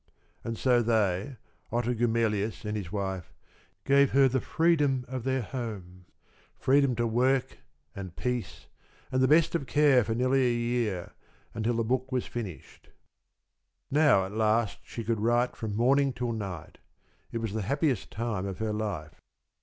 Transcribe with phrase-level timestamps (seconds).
[0.43, 1.37] And so they
[1.71, 3.31] Otto Gumaelius and his wife
[3.85, 6.05] gave her the freedom of their home
[6.57, 7.59] freedom to work,
[7.95, 8.65] and peace,
[9.11, 11.11] and the best of care for nearly a year,
[11.53, 12.89] until the book was finished.
[13.91, 16.79] Now, at last, she could write from morning till night.
[17.31, 19.21] It was the happiest time of her life.